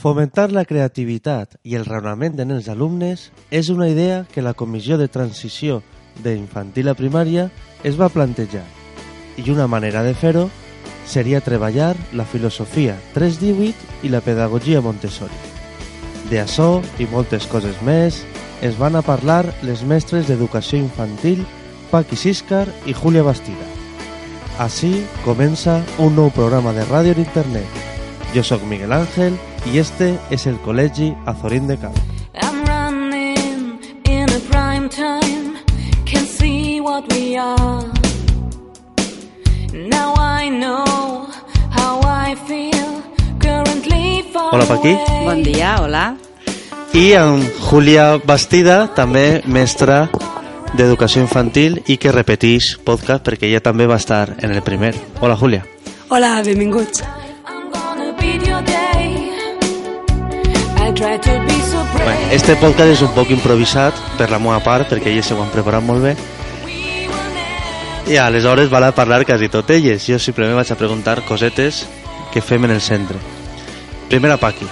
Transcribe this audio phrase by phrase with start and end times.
[0.00, 4.96] Fomentar la creativitat i el raonament en els alumnes és una idea que la Comissió
[4.96, 5.82] de Transició
[6.24, 7.50] d'infantil a primària
[7.84, 8.62] es va plantejar
[9.36, 10.46] i una manera de fer-ho
[11.04, 15.36] seria treballar la filosofia 318 i la pedagogia Montessori.
[16.32, 18.22] De açò i moltes coses més
[18.64, 21.44] es van a parlar les mestres d'educació infantil
[21.92, 23.68] Paqui Siscar i Júlia Bastida.
[24.64, 27.89] Així comença un nou programa de ràdio en internet.
[28.34, 29.34] Jo sóc Miguel Ángel
[29.72, 31.96] i este és el Col·legi Azorín de Camp.
[32.34, 35.58] I'm running in a prime time.
[36.06, 37.84] Can see what we are.
[39.74, 41.26] Now I know
[41.74, 43.02] how I feel.
[43.40, 44.94] Currently far Hola, Paqui.
[44.94, 45.24] away.
[45.24, 46.16] Bon dia, hola.
[46.94, 50.08] I amb Júlia Bastida, també mestra
[50.74, 54.94] d'educació infantil i que repeteix podcast perquè ella també va estar en el primer.
[55.20, 55.64] Hola, Júlia.
[56.10, 57.02] Hola, benvinguts.
[60.90, 65.52] Bé, este podcast és un poc improvisat per la meva part perquè elles s'ho han
[65.54, 66.16] preparat molt bé
[68.10, 70.02] i aleshores val a parlar quasi tot elles.
[70.06, 71.84] Jo simplement vaig a preguntar cosetes
[72.32, 73.18] que fem en el centre.
[74.10, 74.66] Primera Paqui,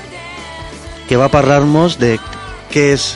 [1.07, 2.17] que va parlar-nos de
[2.73, 3.13] què és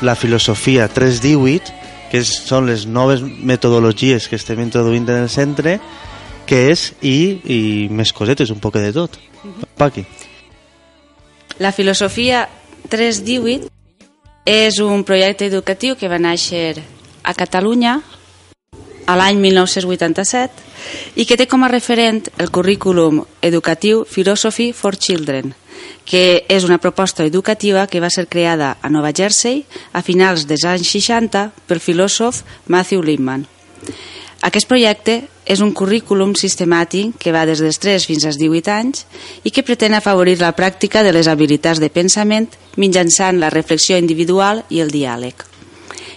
[0.00, 1.74] la filosofia 318,
[2.08, 5.76] que són les noves metodologies que estem introduint en el centre,
[6.48, 7.60] què és i, i
[7.92, 9.20] més cosetes, un poc de tot.
[9.76, 10.06] Paqui.
[11.58, 12.48] La filosofia
[12.88, 13.66] 318
[14.46, 16.78] és un projecte educatiu que va néixer
[17.26, 17.98] a Catalunya
[19.08, 25.50] a l'any 1987 i que té com a referent el currículum educatiu Philosophy for Children,
[26.06, 30.62] que és una proposta educativa que va ser creada a Nova Jersey a finals dels
[30.62, 33.48] anys 60 pel filòsof Matthew Lipman.
[34.46, 35.16] Aquest projecte
[35.50, 39.04] és un currículum sistemàtic que va des dels 3 fins als 18 anys
[39.42, 44.62] i que pretén afavorir la pràctica de les habilitats de pensament mitjançant la reflexió individual
[44.70, 45.42] i el diàleg.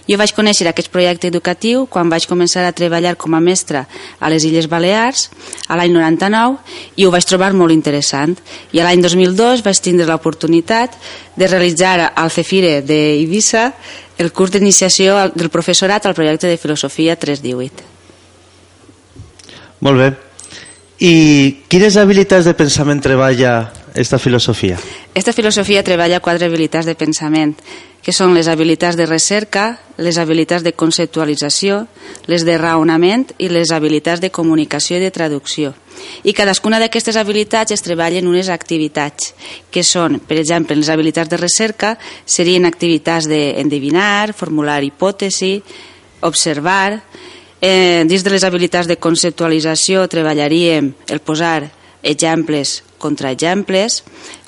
[0.06, 3.84] Jo vaig conèixer aquest projecte educatiu quan vaig començar a treballar com a mestra
[4.18, 5.28] a les Illes Balears
[5.66, 6.58] a l'any 99
[6.98, 8.34] i ho vaig trobar molt interessant.
[8.74, 10.98] I a l'any 2002 vaig tindre l'oportunitat
[11.38, 13.70] de realitzar al Cefire d'Eivissa
[14.18, 17.91] el curs d'iniciació del professorat al projecte de filosofia 318.
[19.82, 20.10] Molt bé.
[21.02, 21.14] I
[21.66, 24.78] quines habilitats de pensament treballa esta filosofia?
[25.14, 27.56] Esta filosofia treballa quatre habilitats de pensament,
[28.02, 31.82] que són les habilitats de recerca, les habilitats de conceptualització,
[32.30, 35.74] les de raonament i les habilitats de comunicació i de traducció.
[36.22, 39.34] I cadascuna d'aquestes habilitats es treballen unes activitats,
[39.70, 45.56] que són, per exemple, les habilitats de recerca serien activitats d'endevinar, formular hipòtesi,
[46.22, 47.02] observar,
[47.64, 51.70] Eh, dins de les habilitats de conceptualització treballaríem el posar
[52.02, 54.00] exemples contra exemples,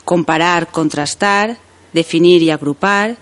[0.03, 1.55] comparar, contrastar,
[1.95, 3.15] definir i agrupar.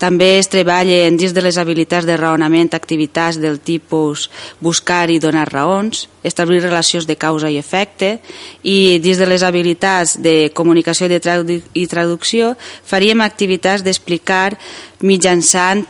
[0.00, 4.30] També es treballen dins de les habilitats de raonament activitats del tipus
[4.64, 8.16] buscar i donar raons, establir relacions de causa i efecte
[8.64, 14.56] i dins de les habilitats de comunicació i traducció faríem activitats d'explicar
[15.04, 15.84] mitjançant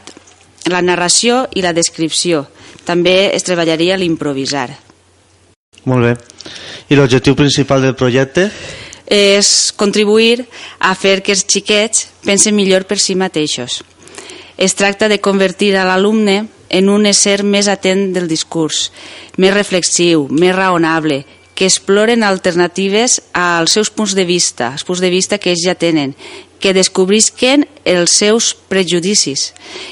[0.71, 2.47] la narració i la descripció.
[2.85, 4.69] També es treballaria l'improvisar.
[5.85, 6.15] Molt bé.
[6.89, 8.49] I l'objectiu principal del projecte?
[9.05, 10.47] És contribuir
[10.81, 13.83] a fer que els xiquets pensen millor per si mateixos.
[14.57, 18.91] Es tracta de convertir a l'alumne en un ésser més atent del discurs,
[19.37, 21.25] més reflexiu, més raonable,
[21.55, 25.77] que exploren alternatives als seus punts de vista, els punts de vista que ells ja
[25.79, 26.17] tenen,
[26.65, 29.51] que descobrisquen els seus prejudicis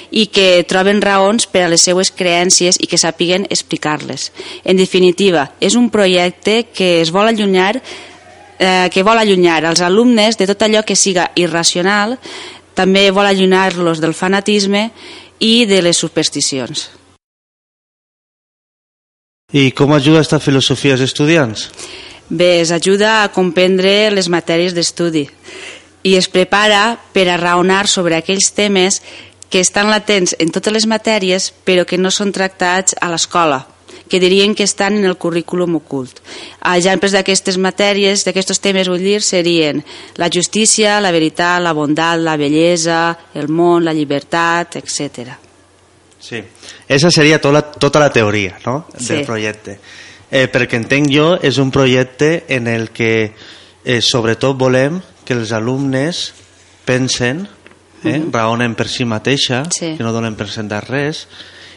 [0.09, 4.31] i que troben raons per a les seues creències i que sàpiguen explicar-les.
[4.65, 10.41] En definitiva, és un projecte que es vol allunyar eh, que vol allunyar els alumnes
[10.41, 12.16] de tot allò que siga irracional,
[12.72, 14.87] també vol allunyar-los del fanatisme
[15.44, 16.87] i de les supersticions.
[19.53, 21.69] I com ajuda esta filosofia als estudiants?
[22.32, 25.27] Bé, es ajuda a comprendre les matèries d'estudi
[26.02, 29.02] i es prepara per a raonar sobre aquells temes
[29.52, 33.66] que estan latents en totes les matèries però que no són tractats a l'escola
[34.12, 36.19] que dirien que estan en el currículum ocult.
[36.69, 39.81] Exemples d'aquestes matèries, d'aquests temes, vull dir, serien
[40.20, 45.32] la justícia, la veritat, la bondat, la bellesa, el món, la llibertat, etc.
[46.20, 46.43] Sí.
[46.87, 48.84] Esa seria tota la, tota la teoria no?
[48.98, 49.14] Sí.
[49.14, 49.78] del projecte.
[50.28, 55.00] Eh, perquè entenc jo, és un projecte en el que eh, sobretot volem
[55.32, 56.32] que els alumnes
[56.84, 57.46] pensen,
[58.05, 59.94] eh, raonen per si mateixa, Sí.
[59.96, 61.26] que no donen per sentar res,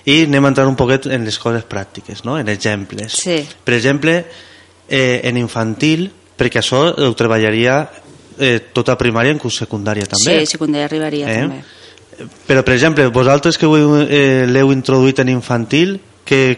[0.05, 2.37] i anem a entrar un poquet en les coses pràctiques, no?
[2.39, 3.13] en exemples.
[3.13, 3.39] Sí.
[3.63, 4.25] Per exemple,
[4.89, 7.89] eh, en infantil, perquè això ho treballaria
[8.37, 10.41] eh, tota primària en curs secundària també.
[10.41, 11.39] Sí, secundària arribaria Eh?
[11.39, 11.63] també.
[12.47, 16.57] Però, per exemple, vosaltres que eh, l'heu introduït en infantil, què,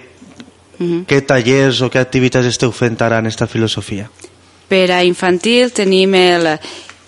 [0.80, 1.06] Mhm.
[1.06, 4.10] què tallers o què activitats esteu fent ara en esta filosofia?
[4.68, 6.60] Per a infantil tenim el,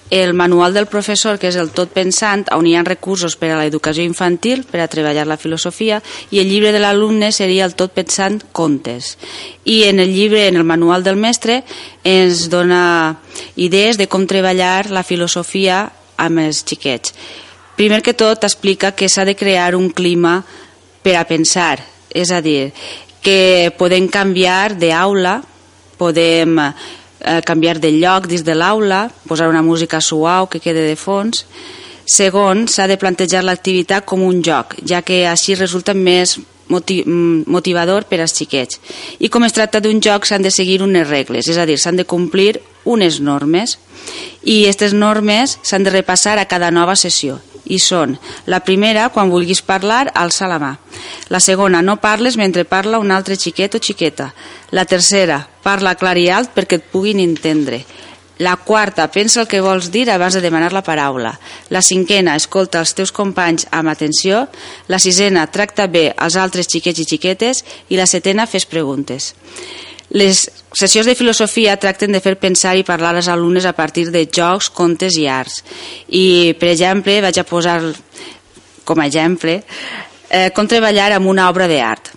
[0.09, 3.59] el manual del professor, que és el tot pensant, on hi ha recursos per a
[3.59, 6.01] l'educació infantil, per a treballar la filosofia,
[6.31, 9.17] i el llibre de l'alumne seria el tot pensant contes.
[9.65, 11.61] I en el llibre, en el manual del mestre,
[12.03, 13.19] ens dona
[13.55, 15.85] idees de com treballar la filosofia
[16.17, 17.13] amb els xiquets.
[17.77, 20.41] Primer que tot, explica que s'ha de crear un clima
[21.05, 21.77] per a pensar,
[22.09, 22.73] és a dir,
[23.21, 25.39] que podem canviar d'aula,
[25.99, 26.57] podem
[27.19, 31.45] eh, canviar de lloc dins de l'aula, posar una música suau que quede de fons.
[32.09, 38.07] Segon, s'ha de plantejar l'activitat com un joc, ja que així resulta més mm, motivador
[38.09, 38.79] per als xiquets.
[39.19, 42.01] I com es tracta d'un joc s'han de seguir unes regles, és a dir, s'han
[42.01, 43.77] de complir unes normes
[44.43, 47.37] i aquestes normes s'han de repassar a cada nova sessió
[47.69, 48.17] i són
[48.49, 50.73] la primera, quan vulguis parlar, alça la mà.
[51.29, 54.33] La segona, no parles mentre parla un altre xiquet o xiqueta.
[54.71, 57.83] La tercera, parla clar i alt perquè et puguin entendre.
[58.39, 61.33] La quarta, pensa el que vols dir abans de demanar la paraula.
[61.69, 64.45] La cinquena, escolta els teus companys amb atenció.
[64.87, 67.65] La sisena, tracta bé els altres xiquets i xiquetes.
[67.91, 69.33] I la setena, fes preguntes.
[70.09, 70.41] Les
[70.73, 74.71] sessions de filosofia tracten de fer pensar i parlar als alumnes a partir de jocs,
[74.73, 75.61] contes i arts.
[76.09, 77.81] I, per exemple, vaig a posar
[78.89, 79.59] com a exemple
[80.29, 82.13] eh, com treballar amb una obra d'art.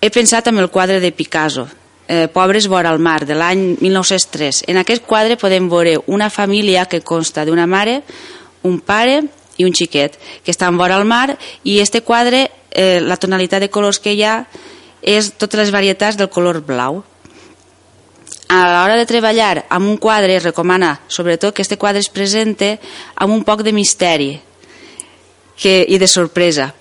[0.00, 1.66] He pensat en el quadre de Picasso,
[2.06, 4.64] eh, Pobres vora el mar, de l'any 1903.
[4.68, 8.02] En aquest quadre podem veure una família que consta d'una mare,
[8.62, 9.22] un pare
[9.58, 13.70] i un xiquet, que estan vora el mar, i este quadre, eh, la tonalitat de
[13.70, 14.46] colors que hi ha,
[15.08, 17.00] és totes les varietats del color blau.
[18.48, 22.78] A l'hora de treballar amb un quadre es recomana sobretot que este quadre es presente
[23.16, 24.30] amb un poc de misteri
[25.56, 26.72] que, i de sorpresa.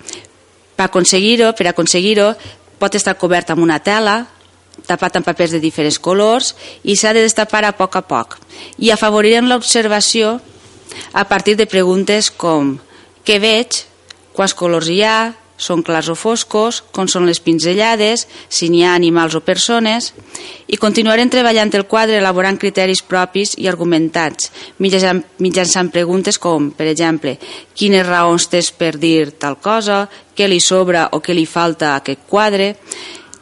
[0.77, 2.33] Per aconseguir-ho, per aconseguir-ho,
[2.79, 4.19] pot estar cobert amb una tela,
[4.87, 6.53] tapat amb papers de diferents colors
[6.83, 8.37] i s'ha de destapar a poc a poc.
[8.77, 10.37] I afavorirem l'observació
[11.13, 12.77] a partir de preguntes com
[13.25, 13.83] què veig,
[14.37, 18.93] quants colors hi ha, són clars o foscos, com són les pinzellades, si n'hi ha
[18.95, 20.13] animals o persones,
[20.69, 26.87] i continuarem treballant el quadre elaborant criteris propis i argumentats, mitjançant, mitjançant preguntes com, per
[26.87, 27.37] exemple,
[27.73, 30.05] quines raons tens per dir tal cosa,
[30.37, 32.75] què li sobra o què li falta a aquest quadre,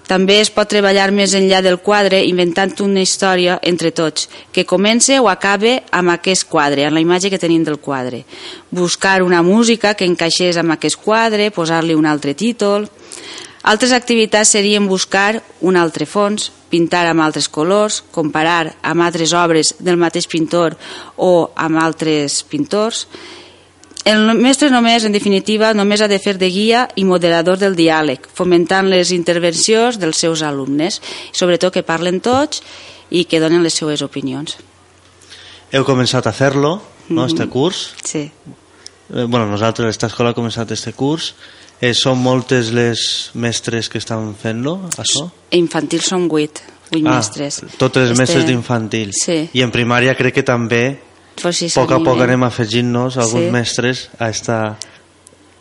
[0.07, 5.17] també es pot treballar més enllà del quadre inventant una història entre tots, que comence
[5.19, 8.23] o acabe amb aquest quadre, amb la imatge que tenim del quadre.
[8.69, 12.89] Buscar una música que encaixés amb aquest quadre, posar-li un altre títol...
[13.65, 19.71] Altres activitats serien buscar un altre fons, pintar amb altres colors, comparar amb altres obres
[19.79, 20.75] del mateix pintor
[21.17, 23.07] o amb altres pintors,
[24.05, 28.27] el mestre només, en definitiva, només ha de fer de guia i moderador del diàleg,
[28.33, 31.01] fomentant les intervencions dels seus alumnes,
[31.33, 32.61] sobretot que parlen tots
[33.09, 34.57] i que donen les seues opinions.
[35.73, 36.77] Heu començat a fer-lo,
[37.09, 37.93] no, este curs.
[38.03, 38.29] Sí.
[39.13, 41.33] Eh, bueno, nosaltres, esta escola, ha començat este curs.
[41.81, 45.25] Eh, són moltes les mestres que estan fent-lo, això?
[45.57, 46.61] Infantil són vuit,
[46.91, 47.61] vuit Ah, mestres.
[47.77, 49.11] totes les Este- mestres d'infantil.
[49.13, 49.49] Sí.
[49.53, 51.01] I en primària crec que també,
[51.41, 53.51] Pues sí, a poc a poc anem afegint-nos alguns Sí.
[53.51, 54.77] mestres a esta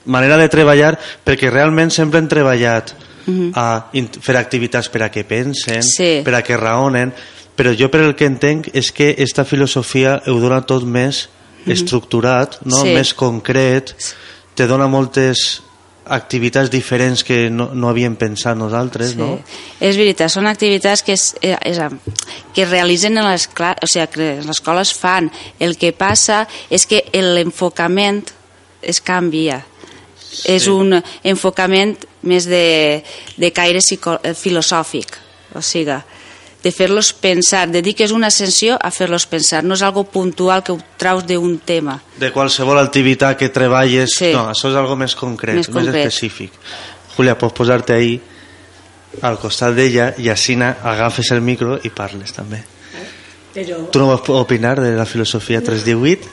[0.07, 2.93] manera de treballar, perquè realment sempre hem treballat
[3.55, 5.83] a in- fer activitats per a que pensen, Mhm.
[5.83, 6.21] Sí.
[6.25, 7.13] per a que raonen,
[7.57, 11.29] però jo per el que entenc és que esta filosofia ho dona tot més
[11.67, 12.77] estructurat, no?
[12.77, 12.83] Mhm.
[12.83, 12.95] Sí.
[12.95, 13.95] més concret,
[14.55, 15.63] te dona moltes
[16.07, 19.19] activitats diferents que no, no havíem pensat nosaltres, Sí.
[19.19, 19.39] no?
[19.81, 21.79] És veritat, són activitats que, es, eh, és,
[22.55, 25.31] que es realitzen en les o sigui, que les escoles fan.
[25.59, 28.25] El que passa és que l'enfocament
[28.83, 29.65] es canvia.
[30.31, 30.53] Sí.
[30.57, 33.05] És un enfocament més de,
[33.37, 35.17] de caire psico, eh, filosòfic,
[35.55, 36.01] o sigui,
[36.65, 40.79] de fer-los pensar, dediques una sessió a fer-los pensar, no és algo puntual que ho
[40.97, 41.99] traus d'un tema.
[42.17, 44.33] De qualsevol activitat que treballes, Sí.
[44.33, 46.07] no, això és algo més concret, Més més, concret.
[46.07, 46.53] específic.
[47.17, 48.21] Julia, pots posar-te ahí
[49.23, 52.65] al costat d'ella i així agafes el micro i parles també.
[53.55, 53.91] Però...
[53.93, 56.27] Tu no vols opinar de la filosofia 318?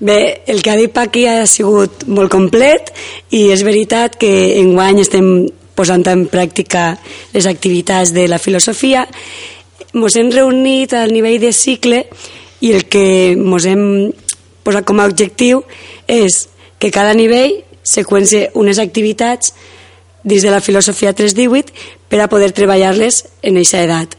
[0.00, 2.92] Bé, el que ha dit Paqui ha sigut molt complet
[3.36, 4.30] i és veritat que
[4.60, 5.26] enguany estem
[5.74, 6.98] posant en pràctica
[7.34, 9.06] les activitats de la filosofia.
[9.94, 12.04] Ens hem reunit al nivell de cicle
[12.60, 13.84] i el que ens hem
[14.66, 15.64] posat com a objectiu
[16.06, 16.46] és
[16.78, 19.54] que cada nivell seqüencie unes activitats
[20.22, 21.72] dins de la filosofia 318
[22.08, 24.16] per a poder treballar-les en aquesta edat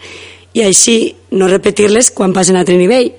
[0.57, 3.13] i així no repetir-les quan passen a altre nivell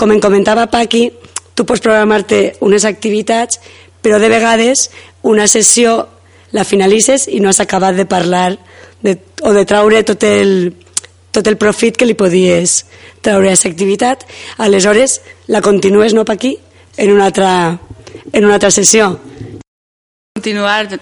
[0.00, 1.10] com em comentava Paqui,
[1.52, 3.58] tu pots programar-te unes activitats,
[4.00, 4.86] però de vegades
[5.28, 6.06] una sessió
[6.52, 8.58] la finalitzes i no has acabat de parlar
[9.02, 10.74] de, o de traure tot el,
[11.30, 12.84] tot el profit que li podies
[13.22, 14.26] treure a aquesta activitat.
[14.58, 16.56] Aleshores, la continues, no, Paqui?
[16.96, 17.78] En una altra,
[18.32, 19.20] en una altra sessió.
[20.34, 21.00] Continuar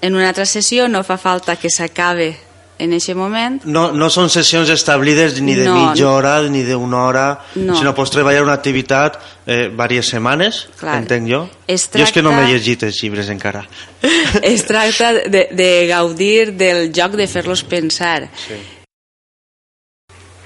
[0.00, 2.36] en una altra sessió no fa falta que s'acabe
[2.78, 3.62] en aquest moment.
[3.64, 5.74] No, no són sessions establides ni de No.
[5.90, 7.76] mitja hora ni d'una hora, No.
[7.76, 10.96] sinó pots treballar una activitat eh, diverses setmanes, Clar.
[11.02, 11.48] entenc jo.
[11.66, 13.66] Es Jo és que no tracta- m'he llegit els llibres encara.
[14.42, 18.28] es tracta de, de gaudir del joc de fer-los pensar.
[18.46, 18.54] Sí.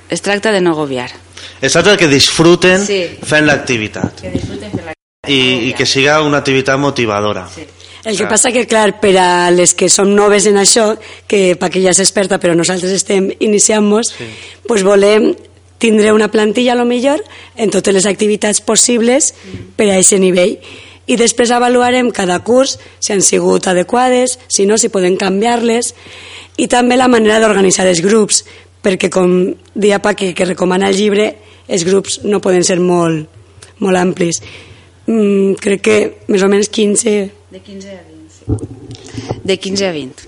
[0.09, 1.11] Es tracta de no agobiar.
[1.61, 3.19] Es tracta que disfruten Sí.
[3.23, 4.93] fent l'activitat Que disfruten fer la...
[5.29, 7.47] i, i que siga una activitat motivadora.
[7.49, 7.65] Sí.
[8.05, 10.97] El que passa que, clar, per a les que som noves en això,
[11.31, 14.27] que Paqui ja és experta, però nosaltres estem iniciant-nos, sí.
[14.67, 15.31] pues volem
[15.83, 17.23] tindre una plantilla, a lo millor,
[17.57, 19.33] en totes les activitats possibles
[19.77, 20.59] per a aquest nivell.
[21.11, 25.95] I després avaluarem cada curs si han sigut adequades, si no, si podem canviar-les,
[26.59, 28.45] i també la manera d'organitzar els grups,
[28.83, 31.33] perquè com deia Paqui, que recomana el llibre,
[31.67, 33.27] els grups no poden ser molt,
[33.83, 34.43] molt amplis.
[35.07, 35.97] Mm, crec que
[36.31, 37.15] més o menys 15
[37.51, 39.39] De 15 a 20, sí.
[39.43, 40.23] De 15 a 20.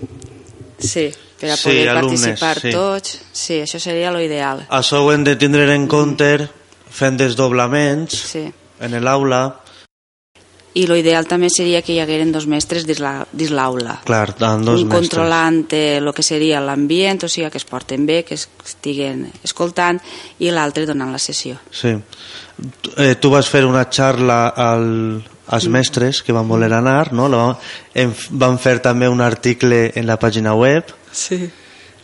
[0.78, 1.06] Sí,
[1.40, 2.70] per a Sí, poder alumnes, participar sí.
[2.74, 3.20] tots.
[3.32, 4.66] Sí, això seria lo ideal.
[4.68, 6.48] Això ho hem de tindre en compte
[6.90, 8.44] fent desdoblaments Sí.
[8.80, 9.60] en l'aula.
[10.76, 14.00] I lo ideal també seria que hi hagueren dos mestres dins la- dins l'aula.
[14.04, 15.08] Clar, amb dos un mestres.
[15.08, 19.30] controlant el que seria l'ambient, o sigui, que es porten bé, que es- que estiguen
[19.44, 20.00] escoltant,
[20.40, 21.60] i l'altre donant la sessió.
[21.70, 21.94] Sí.
[22.96, 27.28] Eh, tu vas fer una xarra al, als mestres que van voler anar, no?
[27.28, 27.42] La
[27.94, 30.94] em, van fer també un article en la pàgina web.
[31.12, 31.42] Sí.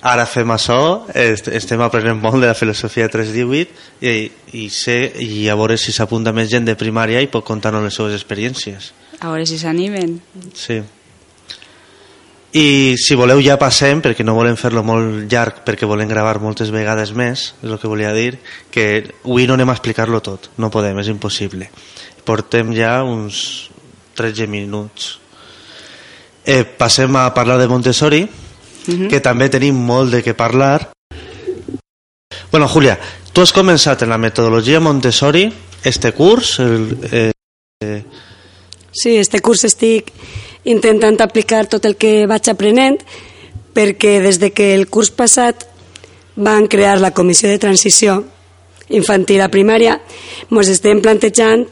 [0.00, 5.44] Ara fem això, est estem aprenent molt de la filosofia 318 i, i, sé, i
[5.52, 8.94] a veure si s'apunta més gent de primària i pot contar-nos les seves experiències.
[9.20, 10.16] A veure si s'animen.
[10.56, 10.80] Sí.
[12.52, 16.72] I si voleu ja passem, perquè no volem fer-lo molt llarg, perquè volem gravar moltes
[16.74, 18.40] vegades més, és el que volia dir,
[18.74, 18.86] que
[19.22, 21.70] avui no anem a explicar-lo tot, no podem, és impossible.
[22.26, 23.70] Portem ja uns
[24.18, 25.18] 13 minuts.
[26.42, 28.24] Eh, passem a parlar de Montessori,
[28.82, 30.90] que també tenim molt de què parlar.
[32.50, 32.96] Bueno, Julia,
[33.30, 35.46] tu has començat en la metodologia Montessori
[35.84, 37.30] este curs, el, eh,
[38.92, 40.10] Sí, este curs estic
[40.64, 42.98] intentant aplicar tot el que vaig aprenent
[43.74, 45.66] perquè des de que el curs passat
[46.36, 48.24] van crear la comissió de transició
[48.90, 50.00] infantil a primària
[50.50, 51.66] ens estem plantejant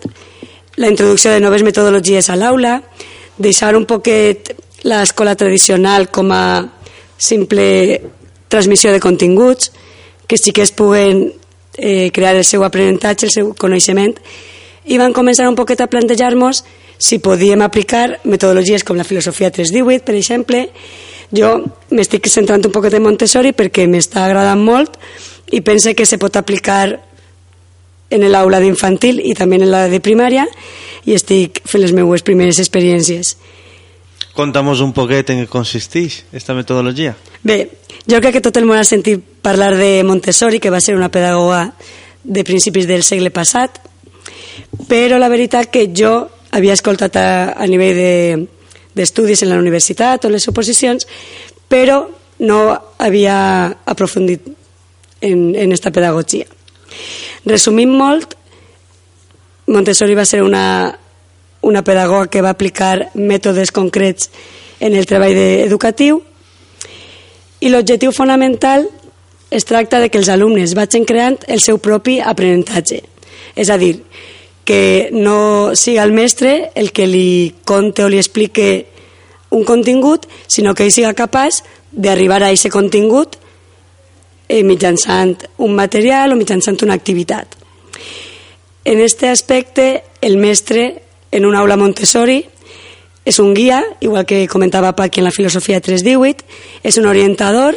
[0.78, 2.78] la introducció de noves metodologies a l'aula,
[3.36, 4.54] deixar un poquet
[4.86, 6.68] l'escola tradicional com a
[7.18, 8.00] simple
[8.46, 9.72] transmissió de continguts,
[10.26, 11.32] que els xiquets puguen
[11.76, 14.14] eh, crear el seu aprenentatge, el seu coneixement,
[14.86, 16.62] i van començar un poquet a plantejar-nos
[16.98, 20.64] si podíem aplicar metodologies com la filosofia 318, per exemple.
[21.30, 21.54] Jo
[21.94, 24.96] m'estic centrant un poquet en Montessori perquè m'està agradant molt
[25.52, 26.98] i pense que se pot aplicar
[28.10, 30.46] en l'aula d'infantil i també en la de primària
[31.04, 33.36] i estic fent les meues primeres experiències.
[34.34, 37.16] Contamos un poquet en què consisteix esta metodologia.
[37.42, 37.58] Bé,
[38.06, 41.10] jo crec que tot el món ha sentit parlar de Montessori, que va ser una
[41.10, 41.72] pedagoga
[42.24, 43.80] de principis del segle passat,
[44.88, 48.46] però la veritat que jo havia escoltat a, a nivell de-
[48.94, 51.06] d'estudis en la universitat o les oposicions,
[51.68, 52.08] però
[52.40, 52.58] no
[52.98, 54.46] havia aprofundit
[55.20, 56.46] en, en esta pedagogia.
[57.46, 58.34] Resumint molt,
[59.68, 60.98] Montessori va ser una,
[61.60, 64.30] una pedagoga que va aplicar mètodes concrets
[64.80, 66.22] en el treball de- educatiu
[67.60, 68.86] i l'objectiu fonamental
[69.50, 73.02] es tracta de que els alumnes vagin creant el seu propi aprenentatge.
[73.56, 73.98] És a dir,
[74.68, 78.84] que no siga el mestre el que li conte o li explique
[79.48, 83.38] un contingut, sinó que ell siga capaç d'arribar a aquest contingut
[84.44, 87.56] eh, mitjançant un material o mitjançant una activitat.
[88.84, 91.00] En este aspecte, el mestre
[91.32, 92.42] en una aula Montessori
[93.24, 96.44] és un guia, igual que comentava Paqui en la filosofia 318,
[96.84, 97.72] és un orientador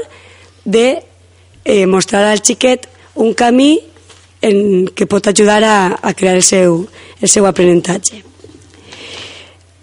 [0.66, 1.00] de
[1.64, 3.80] eh, mostrar al xiquet un camí
[4.42, 6.86] en, que pot ajudar a, a crear el seu,
[7.22, 8.24] el seu aprenentatge.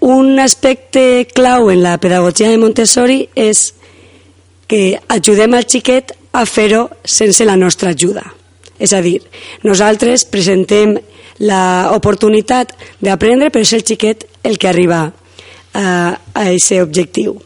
[0.01, 3.73] Un aspecte clau en la pedagogia de Montessori és
[4.71, 8.25] que ajudem al xiquet a fer-ho sense la nostra ajuda.
[8.79, 9.19] És a dir,
[9.67, 10.95] nosaltres presentem
[11.39, 15.17] l'oportunitat d'aprendre, però és el xiquet el que arriba a
[15.75, 17.37] a aquest objectiu.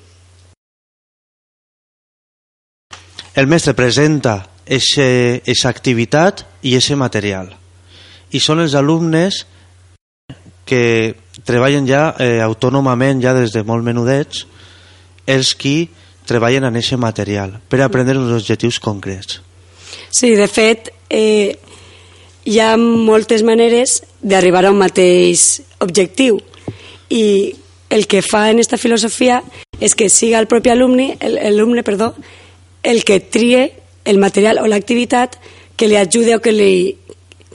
[3.35, 7.57] El mestre presenta esa activitat i ese material.
[8.33, 9.43] i són els alumnes
[10.65, 11.15] que
[11.45, 14.47] treballen ja eh, autònomament, ja des de molt menudets,
[15.27, 15.91] els qui
[16.25, 19.41] treballen en aquest material per aprendre els objectius concrets.
[20.09, 21.59] Sí, de fet, eh,
[22.45, 26.41] hi ha moltes maneres d'arribar a un mateix objectiu
[27.13, 27.53] i
[27.93, 29.43] el que fa en esta filosofia
[29.81, 32.15] és que siga el propi alumne, el, alumne perdó,
[32.83, 35.39] el que trie el material o l'activitat
[35.77, 36.99] que li ajude o que li,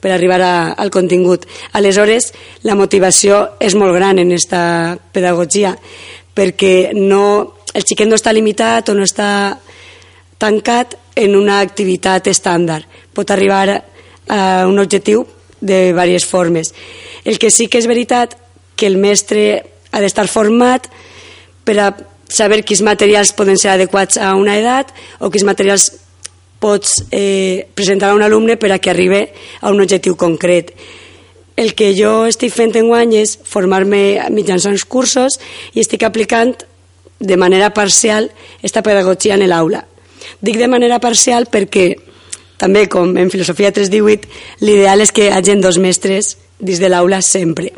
[0.02, 1.46] per arribar a, al contingut.
[1.78, 2.32] Aleshores,
[2.64, 5.76] la motivació és molt gran en aquesta pedagogia,
[6.38, 9.58] perquè no, el xiquet no està limitat o no està
[10.38, 12.86] tancat en una activitat estàndard.
[13.14, 13.82] Pot arribar
[14.28, 15.26] a un objectiu
[15.60, 16.74] de diverses formes.
[17.26, 18.36] El que sí que és veritat
[18.78, 20.86] que el mestre ha d'estar format
[21.66, 21.88] per a
[22.30, 25.90] saber quins materials poden ser adequats a una edat o quins materials
[26.60, 29.28] pots eh, presentar a un alumne per a que arribi
[29.62, 30.74] a un objectiu concret.
[31.58, 35.40] El que jo estic fent en guany és formar-me mitjançant cursos
[35.74, 36.54] i estic aplicant
[37.20, 38.30] de manera parcial
[38.62, 39.86] esta pedagogia en l'aula.
[40.42, 41.96] Dic de manera parcial perquè
[42.58, 44.28] també, com en Filosofia 318,
[44.66, 47.72] l'ideal és que hi hagi dos mestres dins de l'aula sempre.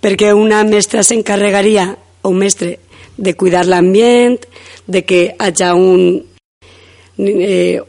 [0.00, 2.78] Perquè una mestra s'encarregaria, o un mestre,
[3.16, 4.40] de cuidar l'ambient,
[4.86, 6.20] de que hi hagi un,
[7.26, 7.80] eh,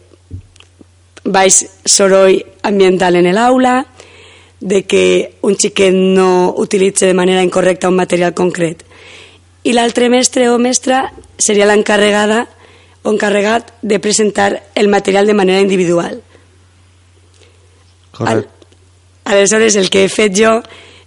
[1.23, 3.85] baix soroll ambiental en l'aula,
[4.61, 8.85] de que un xiquet no utilitzi de manera incorrecta un material concret.
[9.65, 12.45] I l'altre mestre o mestra seria l'encarregada
[13.01, 16.21] o encarregat de presentar el material de manera individual.
[18.11, 18.53] Correcte.
[19.25, 20.59] Al, aleshores, el que he fet jo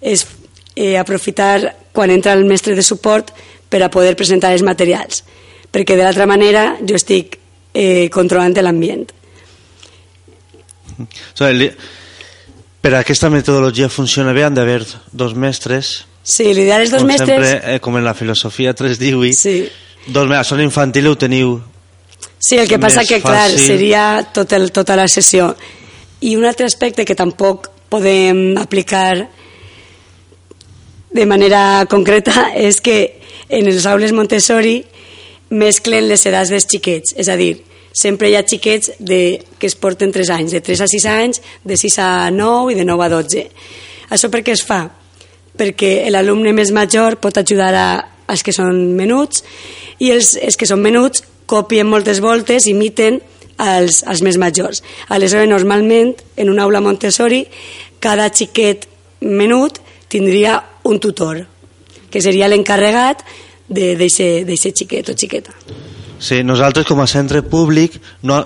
[0.03, 0.27] és
[0.75, 3.31] eh, aprofitar quan entra el mestre de suport
[3.71, 5.23] per a poder presentar els materials,
[5.71, 7.39] perquè de l'altra manera jo estic
[7.75, 9.05] eh, controlant l'ambient.
[12.85, 17.09] Per a aquesta metodologia funciona bé han d'haver dos mestres Sí, l'ideal és dos com
[17.09, 17.49] mestres...
[17.49, 19.69] sempre, eh, com en la filosofia 318 Sí.
[20.07, 21.55] dos mestres, són infantil ho teniu
[22.39, 23.67] Sí, el que passa que, clar, fàcil.
[23.67, 25.55] seria tot el, tota la sessió.
[26.21, 29.29] I un altre aspecte que tampoc podem aplicar
[31.11, 34.83] de manera concreta és que en els aules Montessori
[35.51, 37.57] mesclen les edats dels xiquets, és a dir,
[37.95, 41.43] sempre hi ha xiquets de, que es porten 3 anys, de 3 a 6 anys,
[41.65, 43.45] de 6 a 9 i de 9 a 12.
[44.15, 44.83] Això per què es fa?
[45.55, 47.89] Perquè l'alumne més major pot ajudar a,
[48.27, 49.45] als que són menuts
[50.03, 53.21] i els, els que són menuts copien moltes voltes, imiten
[53.59, 54.83] als, als més majors.
[55.09, 57.45] Aleshores, normalment, en una aula Montessori,
[58.03, 58.89] cada xiquet
[59.21, 59.79] menut
[60.09, 61.45] tindria un tutor,
[62.11, 63.23] que seria l'encarregat
[63.69, 65.55] d'aquest xiquet o xiqueta.
[66.19, 68.41] Sí, nosaltres com a centre públic no,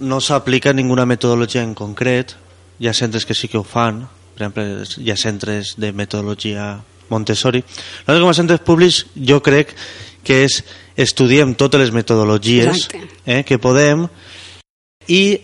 [0.00, 2.36] no s'aplica ninguna metodologia en concret.
[2.80, 6.78] Hi ha centres que sí que ho fan, per exemple, hi ha centres de metodologia
[7.10, 7.64] Montessori.
[8.06, 9.74] Nosaltres com a centres públics jo crec
[10.24, 10.60] que és
[11.00, 13.08] estudiem totes les metodologies Exacte.
[13.26, 14.06] eh, que podem
[15.08, 15.40] i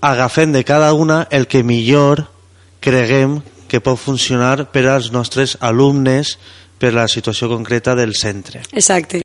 [0.00, 2.26] agafem de cada una el que millor
[2.80, 6.36] creguem que pot funcionar per als nostres alumnes
[6.78, 8.62] per la situació concreta del centre.
[8.72, 9.22] Exacte.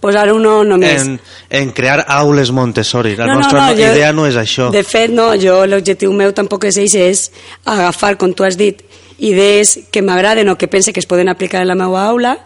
[0.00, 1.02] Posar uno només.
[1.02, 1.16] En,
[1.50, 3.16] en crear aules Montessori.
[3.16, 4.70] La No, no, nostra no, jo- idea no és això.
[4.72, 7.24] De fet, no, jo l'objectiu meu tampoc és eix, és
[7.68, 8.80] agafar, com tu has dit,
[9.18, 12.38] idees que m'agraden o que pense que es poden aplicar en la meva aula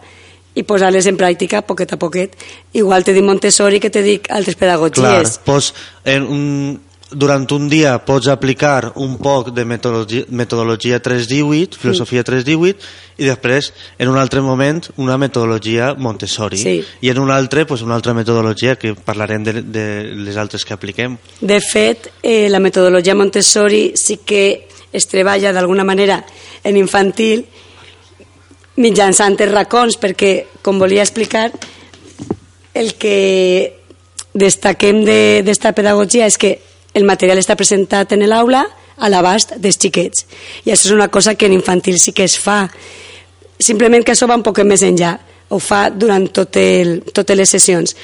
[0.55, 2.35] i posar-les en pràctica poquet a poquet.
[2.73, 5.37] Igual te dic Montessori que te dic altres Clar, pedagogies.
[5.45, 6.81] pots, en un,
[7.15, 12.75] durant un dia pots aplicar un poc de metodologia, metodologia 318, filosofia 318,
[13.17, 16.59] i després, en un altre moment, una metodologia Montessori.
[16.59, 16.75] Sí.
[17.01, 19.85] I en un altre, pues, una altra metodologia que parlarem de, de
[20.27, 21.17] les altres que apliquem.
[21.39, 26.21] De fet, eh, la metodologia Montessori sí que es treballa d'alguna manera
[26.63, 27.45] en infantil
[28.75, 31.49] mitjançant els racons, perquè, com volia explicar,
[32.75, 33.79] el que
[34.35, 36.57] destaquem de- d'esta de, pedagogia és que
[36.95, 38.63] el material està presentat en l'aula
[38.95, 40.25] a l'abast dels xiquets.
[40.63, 42.63] I això és una cosa que en infantil sí que es fa.
[43.59, 45.17] Simplement que això va un poc més enllà.
[45.51, 47.95] Ho fa durant tot el, totes les sessions.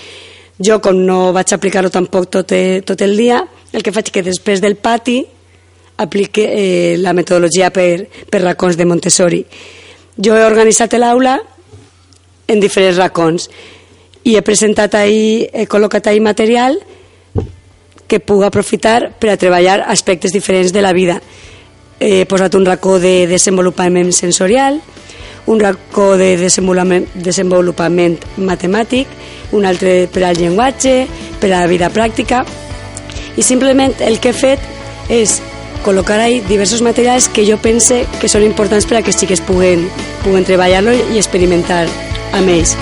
[0.61, 2.51] Jo, com no vaig aplicar-ho tampoc tot,
[2.85, 5.21] tot el dia, el que faig que després del pati
[6.01, 9.41] aplique eh, la metodologia per, per racons de Montessori.
[10.17, 11.39] Jo he organitzat l'aula
[12.51, 13.47] en diferents racons
[14.27, 16.77] i he presentat ahí, he col·locat ahí material
[18.11, 21.21] que puc aprofitar per a treballar aspectes diferents de la vida.
[22.01, 24.81] He posat un racó de desenvolupament sensorial,
[25.47, 29.07] un racó de desenvolupament, desenvolupament matemàtic,
[29.55, 30.95] un altre per al llenguatge,
[31.39, 32.43] per a la vida pràctica,
[33.37, 35.39] i simplement el que he fet és
[35.85, 39.41] col·locar ahí diversos materials que jo pense que són importants per a que els xiques
[39.47, 39.87] puguen,
[40.25, 41.87] puguen treballar-lo i experimentar
[42.35, 42.75] amb ells.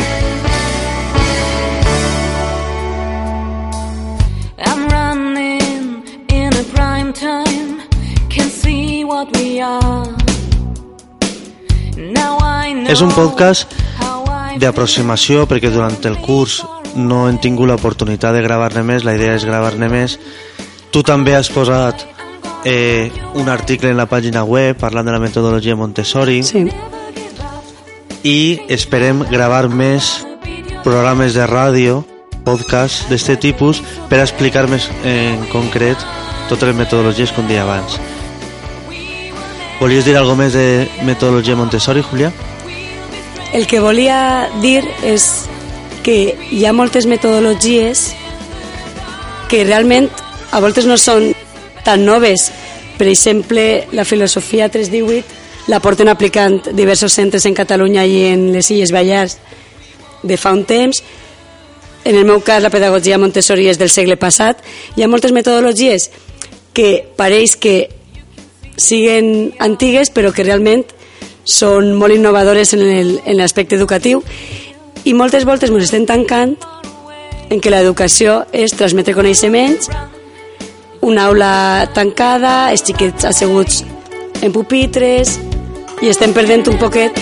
[12.90, 13.70] És un podcast
[14.60, 16.64] d'aproximació perquè durant el curs
[16.96, 20.18] no hem tingut l'oportunitat de gravar-ne més, la idea és gravar-ne més.
[20.92, 22.06] Tu també has posat
[22.66, 26.66] eh, un article en la pàgina web parlant de la metodologia Montessori Sí.
[28.24, 30.26] i esperem gravar més
[30.84, 32.04] programes de ràdio,
[32.44, 35.98] podcast d'este tipus per a explicar més en concret
[36.50, 38.00] totes les metodologies com deia abans.
[39.80, 42.34] Volies dir alguna més de metodologia Montessori, Julià?
[43.56, 45.48] El que volia dir és
[46.04, 48.10] que hi ha moltes metodologies
[49.50, 50.10] que realment
[50.52, 51.32] a voltes no són
[51.86, 52.50] tan noves.
[53.00, 58.68] Per exemple, la filosofia 318 la porten aplicant diversos centres en Catalunya i en les
[58.74, 59.38] Illes Balears
[60.24, 61.00] de fa un temps.
[62.04, 64.60] En el meu cas, la pedagogia Montessori és del segle passat.
[64.98, 66.10] Hi ha moltes metodologies
[66.74, 67.99] que pareix que
[68.80, 70.86] siguen antigues però que realment
[71.44, 74.24] són molt innovadores en l'aspecte educatiu
[75.04, 76.58] i moltes voltes ens estem tancant
[77.50, 79.90] en que l'educació és transmetre coneixements,
[81.02, 83.84] una aula tancada, els xiquets asseguts
[84.44, 85.38] en pupitres
[86.04, 87.18] i estem perdent un poquet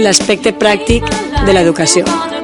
[0.00, 1.04] l'aspecte pràctic
[1.44, 2.39] de l'educació.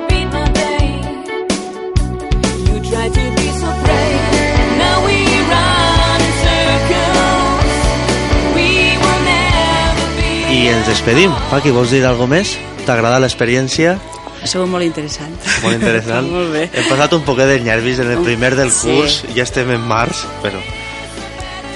[10.87, 11.33] Ens despedim.
[11.51, 12.57] Paqui, vols dir alguna més?
[12.87, 13.97] T'ha agradat l'experiència?
[14.43, 15.33] Ha sigut molt interessant.
[15.65, 16.29] Molt interessant.
[16.37, 16.67] molt bé.
[16.73, 18.87] Hem passat un poquet de nervis en el primer del Sí.
[18.93, 20.61] curs, ja estem en març, però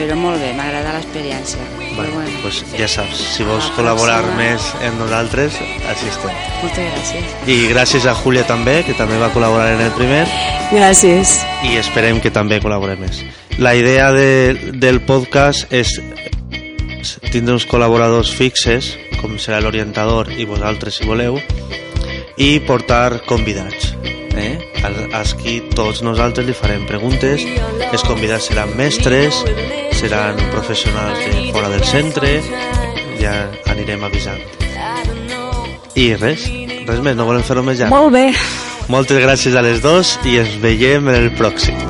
[0.00, 1.60] Però molt bé, m'agrada l'experiència.
[1.90, 4.36] Però bueno, bueno, pues ja saps, si vols la col·laborar pròxima.
[4.38, 5.58] més amb nosaltres,
[5.90, 6.30] així estem.
[6.62, 7.34] moltes gràcies.
[7.52, 10.22] I gràcies a Júlia també, que també va col·laborar en el primer,
[10.72, 11.34] Gràcies.
[11.68, 13.20] i esperem que també col·laborem més.
[13.58, 16.00] La idea de, del podcast és
[17.30, 21.38] tindre uns col·laboradors fixes, com serà l'orientador i vosaltres si voleu,
[22.40, 23.94] i portar convidats.
[24.40, 24.54] Eh?
[25.12, 27.44] Als, qui tots nosaltres li farem preguntes.
[27.90, 29.42] Els convidats seran mestres,
[29.98, 32.38] seran professionals de fora del centre,
[33.20, 33.36] ja
[33.72, 34.40] anirem avisant.
[35.98, 36.46] I res,
[36.86, 37.90] res més, no volem fer-ho més ja.
[37.92, 38.28] Molt bé.
[38.90, 41.89] Moltes gràcies a les dos i ens veiem en el pròxim.